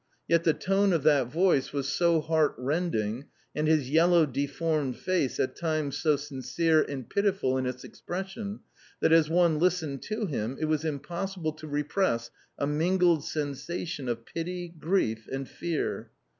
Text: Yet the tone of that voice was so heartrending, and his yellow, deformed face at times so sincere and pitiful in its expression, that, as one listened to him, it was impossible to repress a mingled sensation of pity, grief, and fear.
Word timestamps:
Yet 0.27 0.45
the 0.45 0.55
tone 0.55 0.93
of 0.93 1.03
that 1.03 1.27
voice 1.31 1.71
was 1.71 1.87
so 1.87 2.21
heartrending, 2.21 3.25
and 3.53 3.67
his 3.67 3.91
yellow, 3.91 4.25
deformed 4.25 4.97
face 4.97 5.39
at 5.39 5.55
times 5.55 5.95
so 5.99 6.15
sincere 6.15 6.81
and 6.81 7.07
pitiful 7.07 7.55
in 7.55 7.67
its 7.67 7.83
expression, 7.83 8.61
that, 8.99 9.11
as 9.11 9.29
one 9.29 9.59
listened 9.59 10.01
to 10.09 10.25
him, 10.25 10.57
it 10.59 10.65
was 10.65 10.83
impossible 10.83 11.51
to 11.53 11.67
repress 11.67 12.31
a 12.57 12.65
mingled 12.65 13.23
sensation 13.25 14.09
of 14.09 14.25
pity, 14.25 14.69
grief, 14.75 15.27
and 15.31 15.47
fear. 15.47 16.09